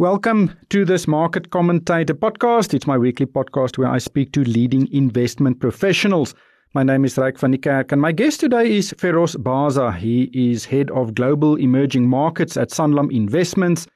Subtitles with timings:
[0.00, 2.72] Welcome to this Market Commentator podcast.
[2.72, 6.36] It's my weekly podcast where I speak to leading investment professionals.
[6.72, 9.92] My name is Ryk van Niekerk and my guest today is Feroz Basa.
[9.96, 13.88] He is head of global emerging markets at Sanlam Investments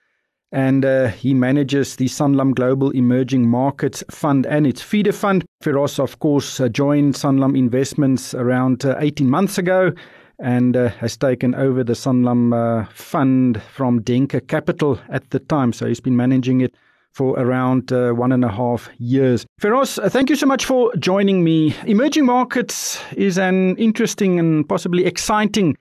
[0.51, 5.45] and uh, he manages the Sanlam Global Emerging Markets Fund and its feeder fund.
[5.61, 9.93] Feroz, of course, uh, joined Sanlam Investments around uh, 18 months ago
[10.39, 15.73] and uh, has taken over the Sanlam uh, fund from Denker Capital at the time.
[15.73, 16.75] So he's been managing it
[17.13, 19.47] for around uh, one and a half years.
[19.61, 21.75] Feroz, uh, thank you so much for joining me.
[21.87, 25.77] Emerging markets is an interesting and possibly exciting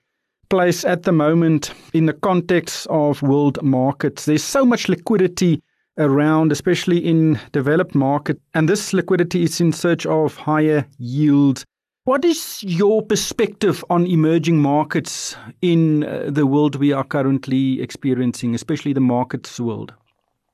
[0.50, 4.26] place at the moment in the context of world markets.
[4.26, 5.62] There's so much liquidity
[5.98, 11.64] around, especially in developed markets, and this liquidity is in search of higher yields
[12.04, 18.54] what is your perspective on emerging markets in uh, the world we are currently experiencing,
[18.54, 19.94] especially the markets world?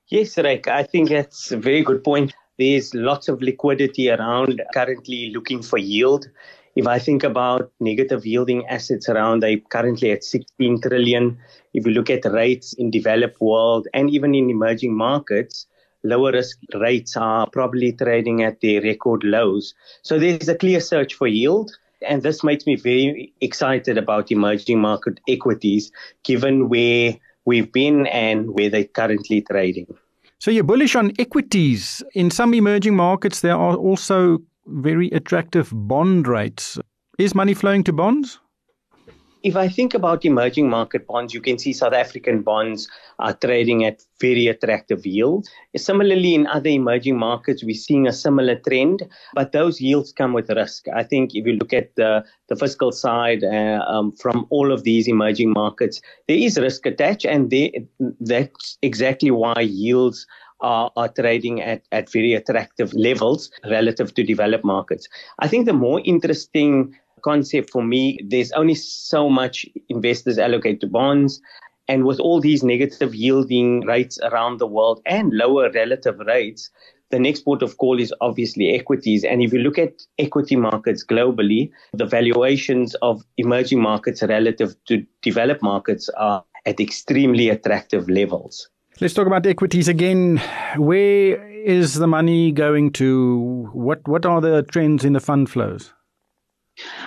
[0.08, 2.34] Yes, Ryk, I think that's a very good point.
[2.58, 6.28] There's lots of liquidity around currently looking for yield.
[6.76, 11.38] If I think about negative yielding assets around, they're currently at 16 trillion.
[11.72, 15.66] If you look at rates in developed world and even in emerging markets,
[16.04, 19.74] lower risk rates are probably trading at their record lows.
[20.02, 21.70] So there's a clear search for yield.
[22.06, 25.90] And this makes me very excited about emerging market equities,
[26.22, 29.86] given where we've been and where they're currently trading.
[30.38, 32.02] So you're bullish on equities.
[32.14, 36.78] In some emerging markets, there are also very attractive bond rates.
[37.18, 38.38] Is money flowing to bonds?
[39.44, 42.88] If I think about emerging market bonds, you can see South African bonds
[43.20, 45.48] are trading at very attractive yields.
[45.76, 50.50] Similarly, in other emerging markets, we're seeing a similar trend, but those yields come with
[50.50, 50.86] risk.
[50.88, 54.82] I think if you look at the, the fiscal side uh, um, from all of
[54.82, 57.86] these emerging markets, there is risk attached, and they,
[58.18, 60.26] that's exactly why yields
[60.60, 65.08] are, are trading at, at very attractive levels relative to developed markets.
[65.38, 68.18] I think the more interesting concept for me.
[68.26, 71.40] There's only so much investors allocate to bonds.
[71.88, 76.70] And with all these negative yielding rates around the world and lower relative rates,
[77.10, 79.24] the next port of call is obviously equities.
[79.24, 85.04] And if you look at equity markets globally, the valuations of emerging markets relative to
[85.22, 88.68] developed markets are at extremely attractive levels.
[89.00, 90.42] Let's talk about equities again.
[90.76, 93.70] Where is the money going to?
[93.72, 95.94] What what are the trends in the fund flows?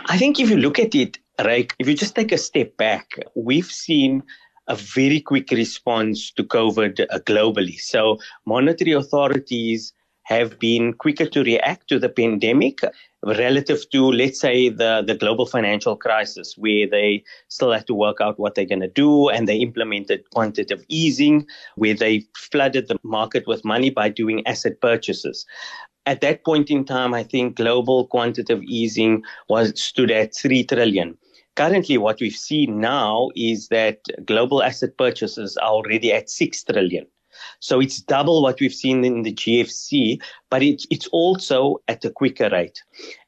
[0.05, 3.11] I think if you look at it, right, if you just take a step back,
[3.35, 4.23] we've seen
[4.67, 7.79] a very quick response to COVID uh, globally.
[7.79, 9.93] So monetary authorities
[10.23, 12.79] have been quicker to react to the pandemic
[13.25, 18.21] relative to, let's say, the, the global financial crisis, where they still had to work
[18.21, 21.45] out what they're going to do and they implemented quantitative easing,
[21.75, 25.45] where they flooded the market with money by doing asset purchases
[26.05, 31.17] at that point in time, I think global quantitative easing was stood at three trillion.
[31.55, 37.05] Currently, what we've seen now is that global asset purchases are already at six trillion.
[37.59, 42.09] So it's double what we've seen in the GFC, but it, it's also at a
[42.09, 42.81] quicker rate.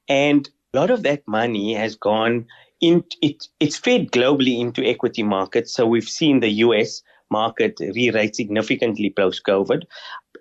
[0.07, 2.45] And a lot of that money has gone
[2.81, 5.73] in, it, it's fed globally into equity markets.
[5.73, 9.83] So we've seen the US market re-rate significantly post-COVID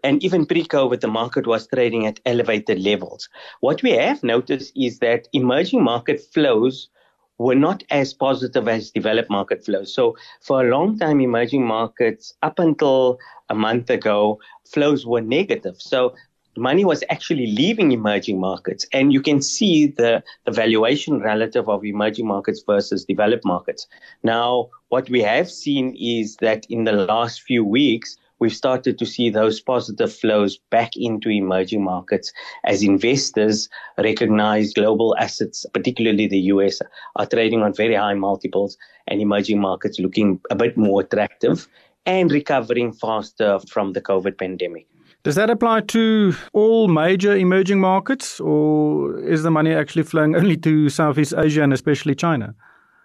[0.03, 3.29] and even pre-COVID, the market was trading at elevated levels.
[3.61, 6.89] What we have noticed is that emerging market flows
[7.39, 9.95] were not as positive as developed market flows.
[9.95, 13.19] So for a long time, emerging markets, up until
[13.49, 15.81] a month ago, flows were negative.
[15.81, 16.15] So
[16.57, 18.87] money was actually leaving emerging markets.
[18.93, 23.87] And you can see the, the valuation relative of emerging markets versus developed markets.
[24.23, 29.07] Now, what we have seen is that in the last few weeks, we've started to
[29.07, 32.33] see those positive flows back into emerging markets
[32.65, 36.83] as investors recognize global assets, particularly the US,
[37.15, 38.77] are trading on very high multiples
[39.07, 41.69] and emerging markets looking a bit more attractive
[42.05, 44.89] and recovering faster from the COVID pandemic.
[45.23, 50.57] Does that apply to all major emerging markets, or is the money actually flowing only
[50.57, 52.57] to Southeast Asia and especially China?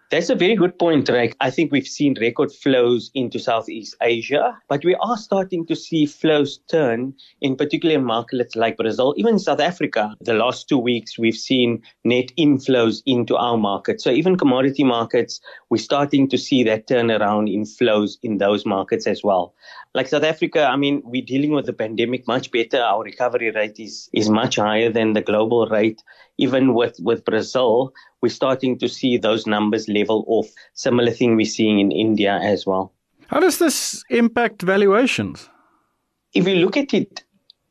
[0.10, 1.34] That's a very good point, Ryk.
[1.42, 6.06] I think we've seen record flows into Southeast Asia, but we are starting to see
[6.06, 10.16] flows turn in particular markets like Brazil, even South Africa.
[10.22, 14.00] The last two weeks, we've seen net inflows into our market.
[14.00, 19.08] So even commodity markets, we're starting to see that turnaround in flows in those markets
[19.08, 19.54] as well.
[19.98, 22.80] Like South Africa, I mean, we're dealing with the pandemic much better.
[22.80, 26.04] Our recovery rate is, is much higher than the global rate.
[26.38, 30.48] Even with, with Brazil, we're starting to see those numbers level off.
[30.76, 32.94] Similar thing we're seeing in India as well.
[33.26, 35.50] How does this impact valuations?
[36.34, 37.24] if you look at it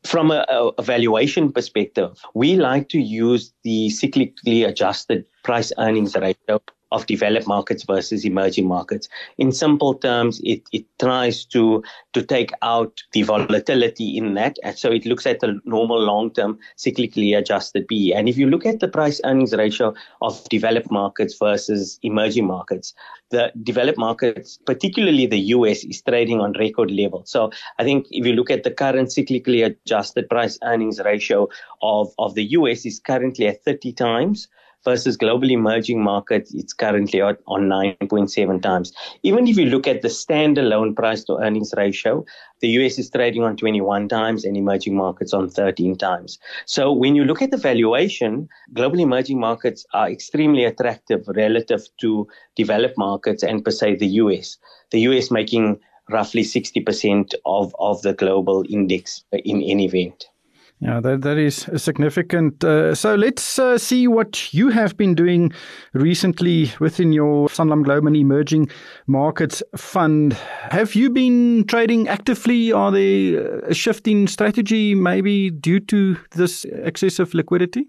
[0.04, 6.60] from a, a, valuation perspective, we like to use the cyclically adjusted price earnings ratio
[6.92, 9.08] of developed markets versus emerging markets.
[9.38, 14.56] In simple terms, it, it tries to, to take out the volatility in that.
[14.62, 18.12] And so it looks at the normal long term cyclically adjusted PE.
[18.12, 22.94] And if you look at the price earnings ratio of developed markets versus emerging markets,
[23.30, 27.30] the developed markets, particularly the US, is trading on record levels.
[27.30, 31.48] So I think if you look at the current cyclically adjusted price earnings ratio
[31.82, 34.48] of, of the US is currently at 30 times
[34.86, 38.92] versus global emerging markets, it's currently on 9.7 times.
[39.24, 42.24] Even if you look at the standalone price to earnings ratio,
[42.60, 46.38] the US is trading on 21 times and emerging markets on 13 times.
[46.66, 52.28] So when you look at the valuation, global emerging markets are extremely attractive relative to
[52.54, 54.56] developed markets and per se the US.
[54.92, 60.28] The US making roughly 60% of, of the global index uh, in any event.
[60.78, 62.62] Yeah, that, that is significant.
[62.62, 65.52] Uh, so let's uh, see what you have been doing
[65.94, 68.68] recently within your Sanlam Global Emerging
[69.06, 70.34] Markets Fund.
[70.34, 72.72] Have you been trading actively?
[72.72, 77.88] Are there a shift in strategy maybe due to this excessive liquidity?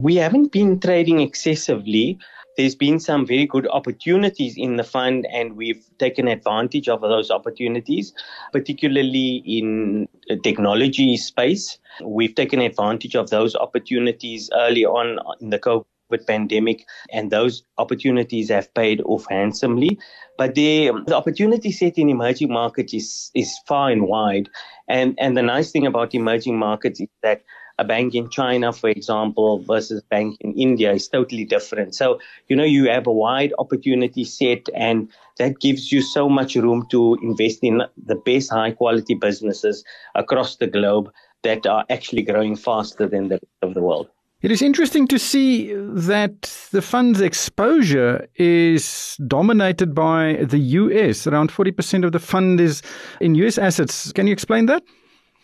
[0.00, 2.18] We haven't been trading excessively
[2.58, 7.30] there's been some very good opportunities in the fund, and we've taken advantage of those
[7.30, 8.12] opportunities,
[8.52, 11.78] particularly in the technology space.
[12.04, 18.48] We've taken advantage of those opportunities early on in the COVID pandemic, and those opportunities
[18.48, 19.96] have paid off handsomely.
[20.36, 24.48] But the, the opportunity set in emerging markets is, is far and wide.
[24.88, 27.42] And, and the nice thing about emerging markets is that
[27.78, 31.94] a bank in China, for example, versus a bank in India is totally different.
[31.94, 35.08] So, you know, you have a wide opportunity set and
[35.38, 39.84] that gives you so much room to invest in the best high quality businesses
[40.14, 41.10] across the globe
[41.42, 44.08] that are actually growing faster than the rest of the world.
[44.40, 51.26] It is interesting to see that the fund's exposure is dominated by the US.
[51.26, 52.82] Around 40% of the fund is
[53.20, 54.12] in US assets.
[54.12, 54.84] Can you explain that?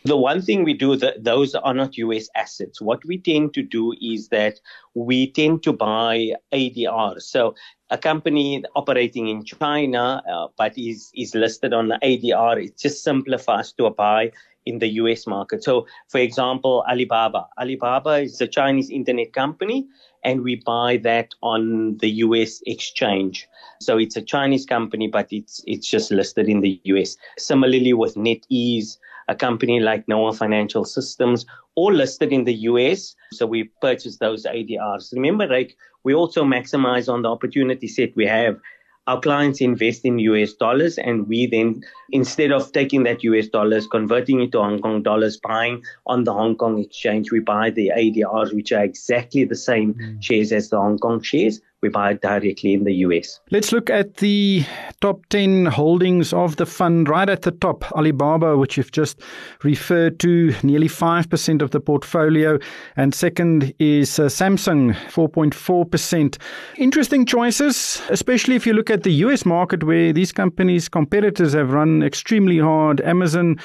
[0.07, 2.79] The one thing we do, that those are not US assets.
[2.79, 4.61] What we tend to do is that
[4.93, 7.23] we tend to buy ADR.
[7.23, 7.55] So
[7.89, 13.09] a company operating in China, uh, but is, is listed on the ADR, it's just
[13.09, 14.31] us to buy
[14.67, 15.65] in the US market.
[15.65, 17.49] So, for example, Alibaba.
[17.59, 19.87] Alibaba is a Chinese internet company,
[20.25, 23.47] and we buy that on the US exchange.
[23.81, 27.17] So it's a Chinese company, but it's it's just listed in the US.
[27.39, 28.97] Similarly with NetEase,
[29.29, 33.15] a company like Noah Financial Systems, all listed in the US.
[33.33, 35.13] So we purchase those ADRs.
[35.13, 38.59] Remember, like we also maximize on the opportunity set we have.
[39.07, 43.87] Our clients invest in US dollars, and we then, instead of taking that US dollars,
[43.87, 47.93] converting it to Hong Kong dollars, buying on the Hong Kong exchange, we buy the
[47.95, 50.23] ADRs, which are exactly the same mm.
[50.23, 53.41] shares as the Hong Kong shares we buy directly in the US.
[53.51, 54.65] Let's look at the
[55.03, 57.93] top 10 holdings of the fund right at the top.
[57.93, 59.21] Alibaba, which you've just
[59.63, 62.59] referred to, nearly 5% of the portfolio.
[62.97, 66.39] And second is uh, Samsung, 4.4%.
[66.79, 71.71] Interesting choices, especially if you look at the US market where these companies' competitors have
[71.71, 73.03] run extremely hard.
[73.03, 73.59] Amazon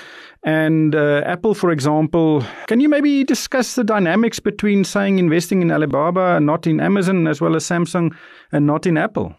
[0.44, 2.44] and uh, Apple, for example.
[2.68, 7.28] Can you maybe discuss the dynamics between saying investing in Alibaba, and not in Amazon,
[7.28, 8.16] as well as Samsung,
[8.52, 9.36] and not in Apple?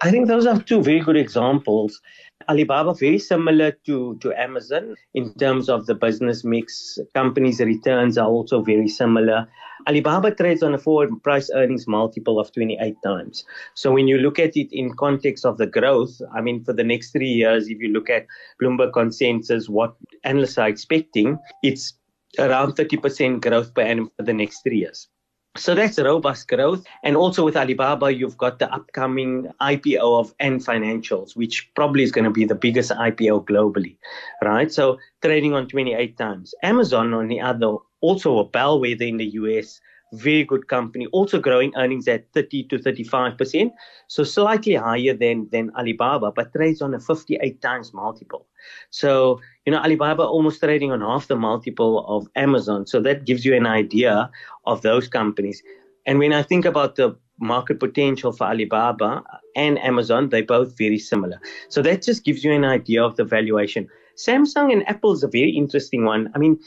[0.00, 2.00] I think those are two very good examples.
[2.48, 6.98] Alibaba very similar to, to Amazon in terms of the business mix.
[7.14, 9.48] Companies' returns are also very similar.
[9.88, 13.44] Alibaba trades on a forward price earnings multiple of 28 times.
[13.74, 16.84] So when you look at it in context of the growth, I mean, for the
[16.84, 18.26] next three years, if you look at
[18.60, 21.94] Bloomberg consensus, what analysts are expecting, it's
[22.38, 25.08] around 30% growth per annum for the next three years.
[25.56, 26.84] So that's robust growth.
[27.02, 32.10] And also with Alibaba, you've got the upcoming IPO of Ant Financials, which probably is
[32.10, 33.96] going to be the biggest IPO globally,
[34.42, 34.72] right?
[34.72, 36.54] So trading on 28 times.
[36.62, 39.80] Amazon, on the other, also a bellwether in the US,
[40.12, 43.70] very good company, also growing earnings at 30 to 35%.
[44.08, 48.46] So slightly higher than, than Alibaba, but trades on a 58 times multiple.
[48.90, 52.86] So, you know, Alibaba almost trading on half the multiple of Amazon.
[52.86, 54.30] So that gives you an idea
[54.66, 55.62] of those companies.
[56.06, 59.22] And when I think about the market potential for Alibaba
[59.56, 61.40] and Amazon, they're both very similar.
[61.68, 63.88] So that just gives you an idea of the valuation.
[64.16, 66.30] Samsung and Apple is a very interesting one.
[66.34, 66.58] I mean,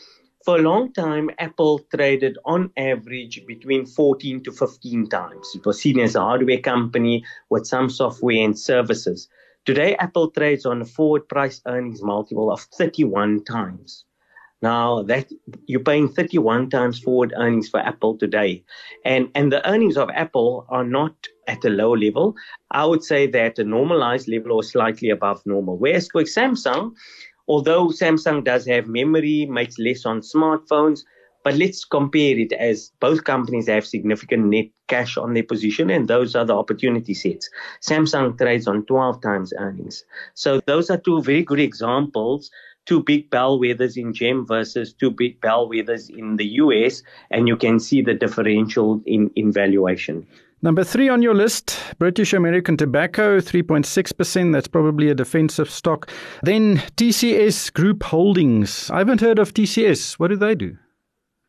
[0.45, 5.51] for a long time, Apple traded on average between 14 to 15 times.
[5.55, 9.27] It was seen as a hardware company with some software and services.
[9.65, 14.05] Today, Apple trades on a forward price earnings multiple of 31 times.
[14.61, 15.31] Now that
[15.65, 18.63] you're paying 31 times forward earnings for Apple today.
[19.03, 21.13] And, and the earnings of Apple are not
[21.47, 22.35] at a low level.
[22.69, 25.77] I would say that a normalized level or slightly above normal.
[25.77, 26.93] Whereas for Samsung,
[27.47, 31.01] although Samsung does have memory, makes less on smartphones,
[31.43, 36.07] but let's compare it as both companies have significant net cash on their position, and
[36.07, 37.49] those are the opportunity sets.
[37.81, 40.03] Samsung trades on 12 times earnings.
[40.33, 42.49] So those are two very good examples
[42.85, 47.79] two big bellwethers in GEM versus two big bellwethers in the US, and you can
[47.79, 50.25] see the differential in, in valuation.
[50.65, 54.51] Number three on your list, British American Tobacco, 3.6%.
[54.51, 56.09] That's probably a defensive stock.
[56.41, 58.89] Then TCS Group Holdings.
[58.89, 60.13] I haven't heard of TCS.
[60.13, 60.75] What do they do?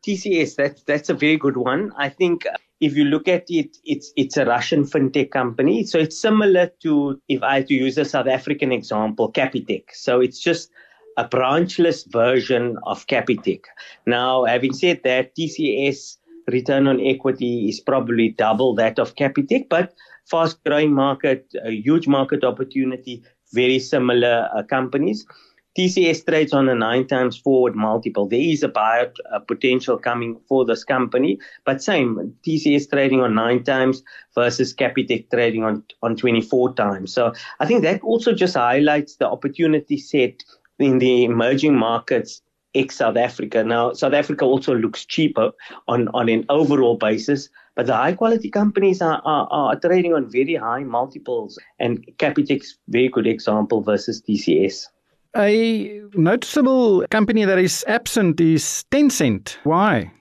[0.05, 1.91] TCS, that's that's a very good one.
[1.97, 5.83] I think uh, if you look at it, it's it's a Russian fintech company.
[5.83, 9.85] So it's similar to if I had to use a South African example, Capitec.
[9.93, 10.69] So it's just
[11.17, 13.61] a branchless version of Capitec.
[14.05, 19.93] Now, having said that, TCS return on equity is probably double that of Capitec, but
[20.25, 23.23] fast growing market, a huge market opportunity,
[23.53, 25.25] very similar uh, companies.
[25.77, 28.27] TCS trades on a nine times forward multiple.
[28.27, 33.35] There is a buyout uh, potential coming for this company, but same TCS trading on
[33.35, 34.01] nine times
[34.33, 37.13] versus Capitec trading on, on 24 times.
[37.13, 40.43] So I think that also just highlights the opportunity set
[40.79, 42.41] in the emerging markets
[42.77, 43.63] ex South Africa.
[43.63, 45.51] Now, South Africa also looks cheaper
[45.87, 50.31] on, on an overall basis, but the high quality companies are, are, are trading on
[50.31, 54.87] very high multiples, and Capitec's very good example versus TCS.
[55.35, 59.57] A noticeable company that is absent is Tencent.
[59.63, 60.11] Why?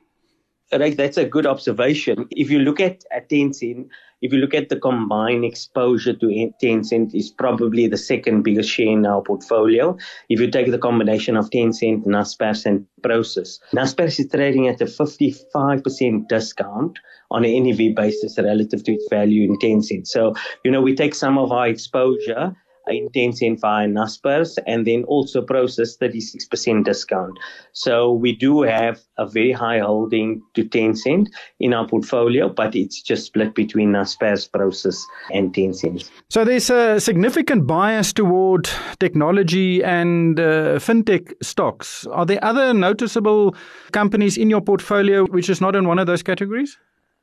[0.73, 2.27] Right, that's a good observation.
[2.33, 3.89] If you look at, at Tencent,
[4.27, 6.27] if you look at the combined exposure to
[6.61, 9.97] Tencent, is probably the second biggest share in our portfolio.
[10.29, 14.87] If you take the combination of Tencent, Naspers, and Prosus, Naspers is trading at a
[14.87, 16.99] 55% discount
[17.31, 20.09] on an NAV basis relative to its value in Tencent.
[20.09, 22.57] So, you know, we take some of our exposure
[22.89, 27.39] Intense in via Naspers and then also Prosus 36% discount.
[27.73, 31.29] So we do have a very high holding to Tencent
[31.61, 35.03] in our portfolio, but it's just split between Naspers, Prosus,
[35.33, 36.11] and Tencent.
[36.31, 38.69] So there's a significant bias toward
[39.01, 42.07] technology and uh, fintech stocks.
[42.07, 43.55] Are there other noticeable
[43.93, 46.79] companies in your portfolio which is not in one of those categories?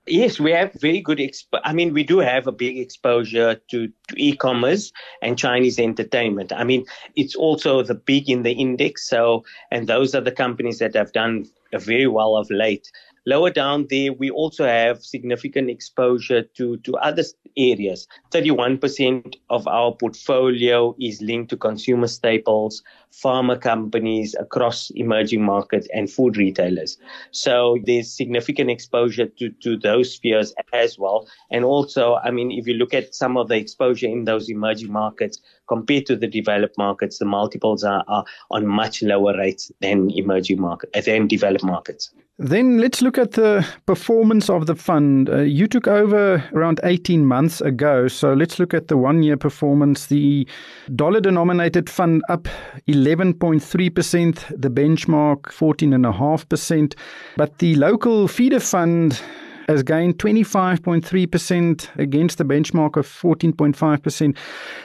[0.06, 1.22] Yes, we have very good.
[1.64, 4.92] I mean, we do have a big exposure to, to e-commerce
[5.22, 6.52] and Chinese entertainment.
[6.52, 9.08] I mean, it's also the big in the index.
[9.08, 12.92] So, and those are the companies that have done very well of late.
[13.26, 17.24] Lower down there, we also have significant exposure to, to other
[17.56, 18.06] areas.
[18.32, 26.12] 31% of our portfolio is linked to consumer staples, pharma companies across emerging markets and
[26.12, 26.98] food retailers.
[27.32, 31.28] So there's significant exposure to, to those spheres as well.
[31.52, 34.92] And also, I mean, if you look at some of the exposure in those emerging
[34.92, 35.40] markets
[35.70, 40.60] compared to the developed markets, the multiples are, are on much lower rates than emerging
[40.60, 42.12] markets, than developed markets.
[42.40, 45.30] Then let's look at the performance of the fund.
[45.30, 49.38] Uh, you took over around 18 months ago, so let's look at the one year
[49.38, 50.08] performance.
[50.08, 50.48] The
[50.96, 52.48] dollar denominated fund up
[52.88, 56.96] 11.3%, the benchmark 14.5%,
[57.38, 59.22] but the local feeder fund
[59.68, 64.38] has gained 25.3% against the benchmark of 14.5%.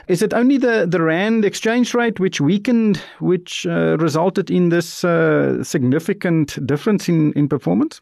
[0.07, 5.03] Is it only the, the Rand exchange rate which weakened, which uh, resulted in this
[5.03, 8.01] uh, significant difference in, in performance?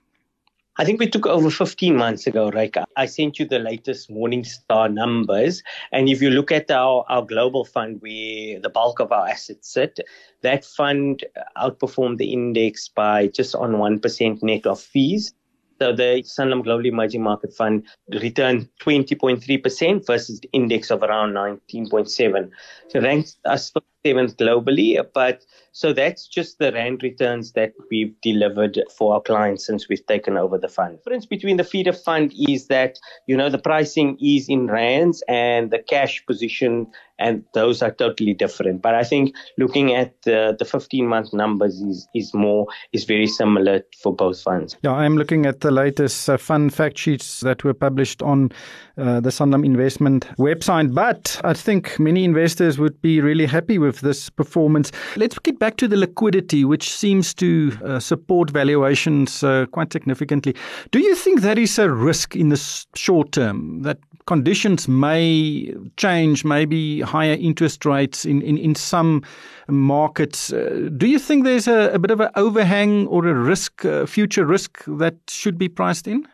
[0.80, 2.74] I think we took over 15 months ago, right?
[2.96, 5.64] I sent you the latest Morningstar numbers.
[5.92, 9.74] And if you look at our, our global fund, where the bulk of our assets
[9.74, 10.00] sit,
[10.42, 11.26] that fund
[11.58, 15.34] outperformed the index by just on 1% net of fees.
[15.80, 22.50] So the Sanlam Global Emerging Market Fund returned 20.3% versus the index of around 19.7.
[22.90, 23.72] So ranks us
[24.08, 25.44] seventh globally, but
[25.78, 30.36] so that's just the rand returns that we've delivered for our clients since we've taken
[30.36, 30.98] over the fund.
[31.06, 32.98] The difference between the feeder fund is that,
[33.28, 36.88] you know, the pricing is in rands and the cash position
[37.20, 38.82] and those are totally different.
[38.82, 43.28] But I think looking at the, the 15 month numbers is, is more, is very
[43.28, 44.78] similar for both funds.
[44.84, 48.52] Yeah, I'm looking at the latest uh, fund fact sheets that were published on
[48.98, 50.94] uh, the Sanlam Investment website.
[50.94, 54.92] But I think many investors would be really happy with this performance.
[55.16, 60.56] Let's get back to the liquidity, which seems to uh, support valuations uh, quite significantly.
[60.92, 66.46] Do you think that is a risk in the short term that conditions may change,
[66.46, 69.24] maybe higher interest rates in, in, in some
[69.68, 70.54] markets?
[70.54, 74.06] Uh, do you think there's a, a, bit of an overhang or a risk, uh,
[74.06, 76.28] future risk that should be priced in?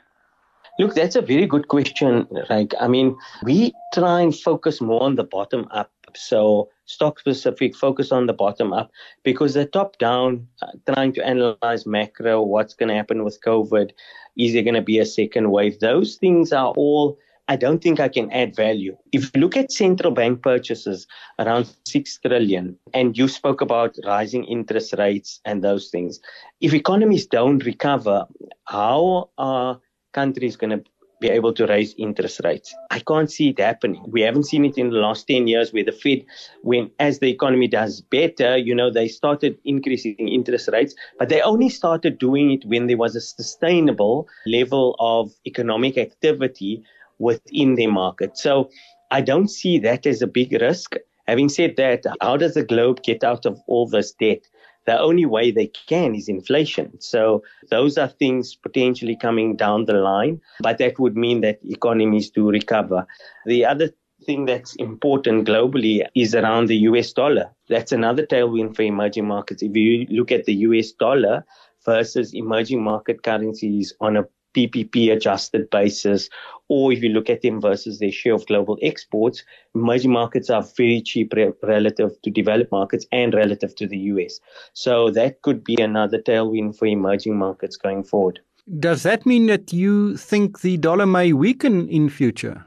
[0.80, 2.74] Look, that's a very good question, Right?
[2.80, 5.92] I mean, we try and focus more on the bottom up.
[6.18, 8.92] So stock specific, focus on the bottom up
[9.24, 13.92] because the top down, uh, trying to analyze macro, what's going to happen with COVID,
[14.38, 15.80] is there going to be a second wave?
[15.80, 17.18] Those things are all.
[17.50, 18.96] I don't think I can add value.
[19.12, 21.06] If you look at central bank purchases
[21.40, 26.22] around 6 trillion, and you spoke about rising interest rates and those things,
[26.62, 28.26] if economies don't recover,
[28.66, 29.82] how are
[30.14, 30.84] countries going to
[31.24, 32.76] be able to raise interest rates.
[32.92, 34.04] I can't see it happening.
[34.08, 36.26] We haven't seen it in the last 10 years where the Fed,
[36.62, 41.42] when as the economy does better, you know, they started increasing interest rates, but they
[41.42, 46.84] only started doing it when there was a sustainable level of economic activity
[47.20, 48.38] within their market.
[48.38, 48.70] So
[49.10, 50.96] I don't see that as a big risk.
[51.28, 54.42] Having said that, how does the globe get out of all this debt?
[54.86, 57.00] The only way they can is inflation.
[57.00, 62.30] So those are things potentially coming down the line, but that would mean that economies
[62.30, 63.06] do recover.
[63.46, 63.90] The other
[64.26, 67.52] thing that's important globally is around the US dollar.
[67.70, 69.62] That's another tailwind for emerging markets.
[69.64, 71.46] If you look at the US dollar
[71.86, 76.30] versus emerging market currencies on a PPP adjusted basis,
[76.70, 79.44] or if you look at them versus their share of global exports,
[79.76, 84.40] emerging markets are very cheap re- relative to developed markets and relative to the US.
[84.74, 88.40] So that could be another tailwind for emerging markets going forward.
[88.80, 92.66] Does that mean that you think the dollar may weaken in future?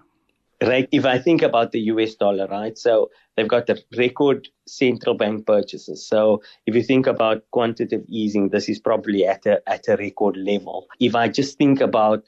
[0.62, 0.88] Right.
[0.90, 2.78] If I think about the US dollar, right?
[2.78, 6.06] So they've got the record central bank purchases.
[6.08, 10.38] So if you think about quantitative easing, this is probably at a at a record
[10.38, 10.86] level.
[10.98, 12.25] If I just think about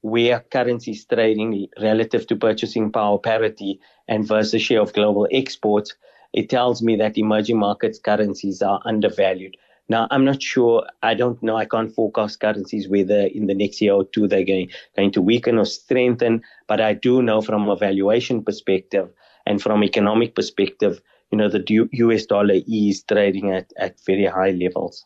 [0.00, 5.94] where currency is trading relative to purchasing power parity and versus share of global exports,
[6.32, 9.56] it tells me that emerging markets currencies are undervalued.
[9.88, 10.86] Now, I'm not sure.
[11.02, 11.56] I don't know.
[11.56, 15.22] I can't forecast currencies whether in the next year or two they're going, going to
[15.22, 16.42] weaken or strengthen.
[16.66, 19.10] But I do know from a valuation perspective
[19.46, 24.50] and from economic perspective, you know, the US dollar is trading at, at very high
[24.50, 25.04] levels.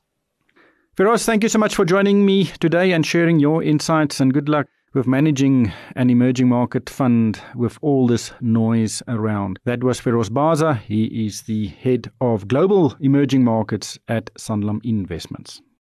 [0.96, 4.48] Feroz, thank you so much for joining me today and sharing your insights and good
[4.48, 9.58] luck with managing an emerging market fund with all this noise around.
[9.64, 10.78] That was Feroz Basa.
[10.78, 15.62] He is the head of global emerging markets at Sanlam Investments.